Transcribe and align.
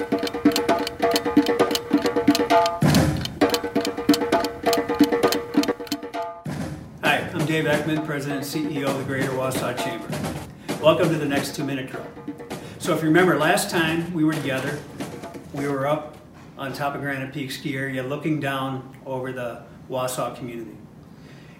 Hi, 0.00 0.06
I'm 7.34 7.44
Dave 7.44 7.66
Eckmann, 7.66 8.06
President 8.06 8.38
and 8.38 8.46
CEO 8.46 8.86
of 8.86 8.96
the 8.96 9.04
Greater 9.04 9.28
Wausau 9.32 9.76
Chamber. 9.76 10.08
Welcome 10.82 11.10
to 11.10 11.18
the 11.18 11.26
next 11.26 11.54
two 11.54 11.64
minute 11.64 11.90
drill. 11.90 12.06
So, 12.78 12.94
if 12.94 13.02
you 13.02 13.08
remember 13.08 13.38
last 13.38 13.68
time 13.68 14.14
we 14.14 14.24
were 14.24 14.32
together, 14.32 14.78
we 15.52 15.68
were 15.68 15.86
up 15.86 16.16
on 16.56 16.72
top 16.72 16.94
of 16.94 17.02
Granite 17.02 17.34
Peak 17.34 17.50
ski 17.50 17.76
area 17.76 18.02
looking 18.02 18.40
down 18.40 18.96
over 19.04 19.32
the 19.32 19.64
Wausau 19.90 20.34
community. 20.34 20.78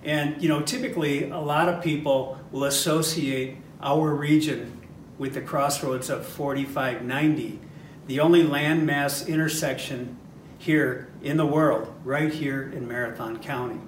And, 0.02 0.42
you 0.42 0.48
know, 0.48 0.62
typically 0.62 1.28
a 1.28 1.38
lot 1.38 1.68
of 1.68 1.84
people 1.84 2.38
will 2.52 2.64
associate 2.64 3.58
our 3.82 4.14
region 4.14 4.80
with 5.18 5.34
the 5.34 5.42
crossroads 5.42 6.08
of 6.08 6.24
4590, 6.24 7.60
the 8.06 8.20
only 8.20 8.42
landmass 8.42 9.26
intersection 9.26 10.16
here 10.58 11.08
in 11.22 11.36
the 11.36 11.46
world, 11.46 11.92
right 12.04 12.32
here 12.32 12.62
in 12.62 12.86
Marathon 12.86 13.38
County. 13.38 13.80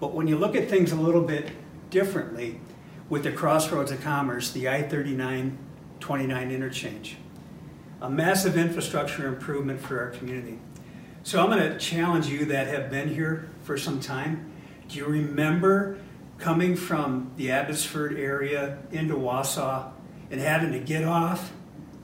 But 0.00 0.12
when 0.12 0.28
you 0.28 0.36
look 0.36 0.54
at 0.54 0.68
things 0.68 0.92
a 0.92 0.96
little 0.96 1.22
bit 1.22 1.50
differently 1.90 2.60
with 3.08 3.22
the 3.22 3.32
crossroads 3.32 3.90
of 3.90 4.02
commerce, 4.02 4.50
the 4.50 4.68
I 4.68 4.82
39 4.82 5.58
29 6.00 6.50
interchange, 6.52 7.16
a 8.00 8.08
massive 8.08 8.56
infrastructure 8.56 9.26
improvement 9.26 9.80
for 9.80 9.98
our 10.00 10.10
community. 10.10 10.60
So 11.24 11.42
I'm 11.42 11.50
going 11.50 11.72
to 11.72 11.78
challenge 11.78 12.28
you 12.28 12.44
that 12.46 12.68
have 12.68 12.90
been 12.90 13.08
here 13.08 13.50
for 13.62 13.76
some 13.76 14.00
time. 14.00 14.52
Do 14.88 14.96
you 14.96 15.06
remember 15.06 15.98
coming 16.38 16.76
from 16.76 17.32
the 17.36 17.50
Abbotsford 17.50 18.16
area 18.16 18.78
into 18.92 19.14
Wausau 19.14 19.90
and 20.30 20.40
having 20.40 20.72
to 20.72 20.78
get 20.78 21.04
off 21.04 21.52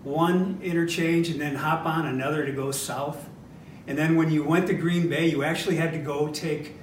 one 0.04 0.60
interchange 0.62 1.28
and 1.28 1.40
then 1.40 1.56
hop 1.56 1.86
on 1.86 2.06
another 2.06 2.46
to 2.46 2.52
go 2.52 2.70
south? 2.70 3.28
And 3.86 3.98
then 3.98 4.16
when 4.16 4.30
you 4.30 4.44
went 4.44 4.66
to 4.68 4.74
Green 4.74 5.08
Bay, 5.08 5.28
you 5.28 5.42
actually 5.42 5.76
had 5.76 5.92
to 5.92 5.98
go 5.98 6.28
take 6.28 6.76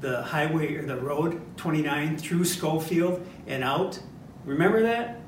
the 0.00 0.22
highway 0.22 0.74
or 0.76 0.84
the 0.84 0.96
road 0.96 1.40
29 1.56 2.18
through 2.18 2.44
Schofield 2.44 3.26
and 3.46 3.64
out. 3.64 4.00
Remember 4.44 4.82
that? 4.82 5.20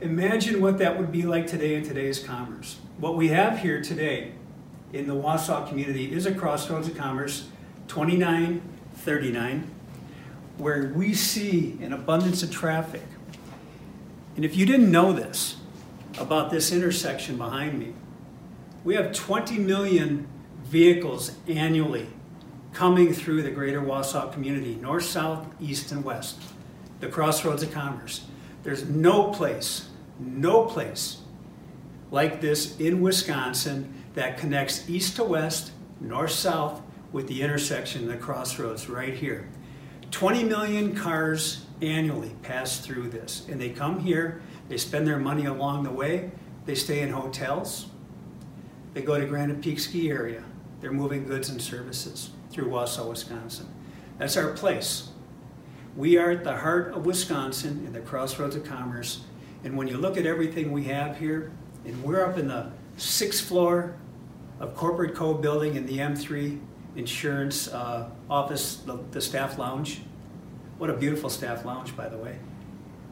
Imagine 0.00 0.60
what 0.60 0.78
that 0.78 0.98
would 0.98 1.12
be 1.12 1.22
like 1.22 1.46
today 1.46 1.74
in 1.74 1.82
today's 1.82 2.18
commerce. 2.18 2.78
What 2.98 3.16
we 3.16 3.28
have 3.28 3.58
here 3.60 3.80
today 3.82 4.32
in 4.92 5.06
the 5.06 5.14
Wausau 5.14 5.68
community 5.68 6.12
is 6.12 6.26
a 6.26 6.34
crossroads 6.34 6.88
of 6.88 6.96
commerce 6.96 7.48
2939 7.88 9.70
where 10.58 10.92
we 10.94 11.14
see 11.14 11.78
an 11.80 11.92
abundance 11.92 12.42
of 12.42 12.50
traffic. 12.50 13.02
And 14.36 14.44
if 14.44 14.56
you 14.56 14.66
didn't 14.66 14.90
know 14.90 15.12
this 15.12 15.56
about 16.20 16.50
this 16.50 16.72
intersection 16.72 17.36
behind 17.36 17.78
me, 17.78 17.94
we 18.84 18.94
have 18.94 19.12
20 19.12 19.58
million 19.58 20.28
vehicles 20.64 21.32
annually 21.48 22.06
coming 22.72 23.12
through 23.12 23.42
the 23.42 23.50
greater 23.50 23.80
Wausau 23.80 24.32
community, 24.32 24.76
north, 24.76 25.04
south, 25.04 25.46
east, 25.60 25.90
and 25.92 26.04
west, 26.04 26.40
the 27.00 27.08
crossroads 27.08 27.62
of 27.62 27.72
commerce. 27.72 28.26
There's 28.62 28.88
no 28.88 29.30
place, 29.32 29.88
no 30.18 30.66
place 30.66 31.18
like 32.10 32.40
this 32.40 32.78
in 32.78 33.00
Wisconsin 33.00 33.92
that 34.14 34.38
connects 34.38 34.88
east 34.88 35.16
to 35.16 35.24
west, 35.24 35.72
north, 36.00 36.30
south, 36.30 36.82
with 37.12 37.26
the 37.26 37.42
intersection, 37.42 38.06
the 38.06 38.16
crossroads 38.16 38.88
right 38.88 39.14
here. 39.14 39.48
20 40.10 40.44
million 40.44 40.94
cars 40.94 41.66
annually 41.82 42.34
pass 42.42 42.78
through 42.78 43.08
this, 43.08 43.46
and 43.48 43.60
they 43.60 43.70
come 43.70 44.00
here, 44.00 44.42
they 44.68 44.76
spend 44.76 45.06
their 45.06 45.18
money 45.18 45.46
along 45.46 45.84
the 45.84 45.90
way, 45.90 46.30
they 46.66 46.74
stay 46.74 47.00
in 47.00 47.10
hotels, 47.10 47.86
they 48.94 49.02
go 49.02 49.18
to 49.18 49.26
Granite 49.26 49.60
Peak 49.62 49.78
Ski 49.80 50.10
Area, 50.10 50.44
they're 50.80 50.92
moving 50.92 51.26
goods 51.26 51.48
and 51.48 51.60
services 51.60 52.30
through 52.50 52.66
Wausau, 52.68 53.08
Wisconsin. 53.08 53.68
That's 54.18 54.36
our 54.36 54.52
place. 54.52 55.08
We 55.96 56.18
are 56.18 56.30
at 56.30 56.44
the 56.44 56.56
heart 56.56 56.92
of 56.94 57.06
Wisconsin 57.06 57.84
in 57.86 57.92
the 57.92 58.00
crossroads 58.00 58.56
of 58.56 58.64
commerce. 58.64 59.22
And 59.64 59.76
when 59.76 59.88
you 59.88 59.96
look 59.96 60.16
at 60.16 60.26
everything 60.26 60.72
we 60.72 60.84
have 60.84 61.18
here, 61.18 61.52
and 61.84 62.02
we're 62.02 62.24
up 62.24 62.38
in 62.38 62.48
the 62.48 62.70
sixth 62.96 63.46
floor 63.46 63.96
of 64.58 64.74
Corporate 64.74 65.14
Co 65.14 65.34
building 65.34 65.74
in 65.74 65.86
the 65.86 65.98
M3 65.98 66.60
insurance 66.96 67.68
uh, 67.68 68.10
office, 68.28 68.76
the, 68.76 69.00
the 69.10 69.20
staff 69.20 69.58
lounge. 69.58 70.02
What 70.80 70.88
a 70.88 70.94
beautiful 70.94 71.28
staff 71.28 71.66
lounge, 71.66 71.94
by 71.94 72.08
the 72.08 72.16
way. 72.16 72.38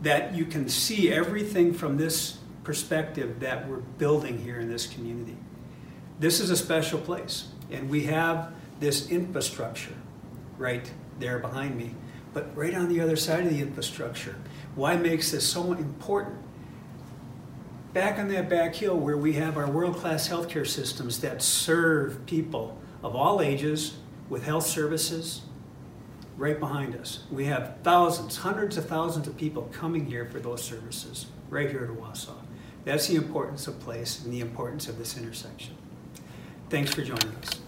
That 0.00 0.34
you 0.34 0.46
can 0.46 0.70
see 0.70 1.12
everything 1.12 1.74
from 1.74 1.98
this 1.98 2.38
perspective 2.64 3.40
that 3.40 3.68
we're 3.68 3.76
building 3.76 4.38
here 4.38 4.58
in 4.58 4.70
this 4.70 4.86
community. 4.86 5.36
This 6.18 6.40
is 6.40 6.48
a 6.48 6.56
special 6.56 6.98
place, 6.98 7.48
and 7.70 7.90
we 7.90 8.04
have 8.04 8.54
this 8.80 9.10
infrastructure 9.10 9.92
right 10.56 10.90
there 11.18 11.40
behind 11.40 11.76
me. 11.76 11.94
But 12.32 12.56
right 12.56 12.72
on 12.72 12.88
the 12.88 13.02
other 13.02 13.16
side 13.16 13.44
of 13.44 13.50
the 13.50 13.60
infrastructure, 13.60 14.36
why 14.74 14.96
makes 14.96 15.30
this 15.30 15.46
so 15.46 15.74
important? 15.74 16.38
Back 17.92 18.18
on 18.18 18.28
that 18.28 18.48
back 18.48 18.76
hill 18.76 18.96
where 18.96 19.18
we 19.18 19.34
have 19.34 19.58
our 19.58 19.70
world 19.70 19.96
class 19.96 20.26
healthcare 20.26 20.66
systems 20.66 21.20
that 21.20 21.42
serve 21.42 22.24
people 22.24 22.78
of 23.02 23.14
all 23.14 23.42
ages 23.42 23.98
with 24.30 24.44
health 24.44 24.66
services, 24.66 25.42
right 26.38 26.58
behind 26.58 26.94
us. 26.94 27.24
We 27.30 27.46
have 27.46 27.74
thousands, 27.82 28.36
hundreds 28.36 28.78
of 28.78 28.86
thousands 28.86 29.26
of 29.26 29.36
people 29.36 29.68
coming 29.72 30.06
here 30.06 30.24
for 30.24 30.38
those 30.38 30.62
services 30.62 31.26
right 31.50 31.68
here 31.68 31.84
at 31.84 31.90
Wausau. 31.90 32.36
That's 32.84 33.08
the 33.08 33.16
importance 33.16 33.66
of 33.66 33.78
place 33.80 34.24
and 34.24 34.32
the 34.32 34.40
importance 34.40 34.88
of 34.88 34.96
this 34.96 35.18
intersection. 35.18 35.74
Thanks 36.70 36.94
for 36.94 37.02
joining 37.02 37.34
us. 37.42 37.67